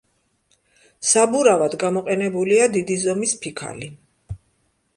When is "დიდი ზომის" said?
2.79-3.37